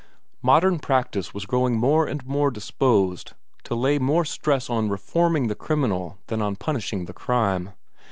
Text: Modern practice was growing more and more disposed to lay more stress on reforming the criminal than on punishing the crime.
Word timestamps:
Modern 0.41 0.79
practice 0.79 1.31
was 1.31 1.45
growing 1.45 1.77
more 1.77 2.07
and 2.07 2.25
more 2.25 2.49
disposed 2.49 3.33
to 3.65 3.75
lay 3.75 3.99
more 3.99 4.25
stress 4.25 4.67
on 4.67 4.89
reforming 4.89 5.45
the 5.45 5.53
criminal 5.53 6.17
than 6.25 6.41
on 6.41 6.55
punishing 6.55 7.05
the 7.05 7.13
crime. 7.13 7.73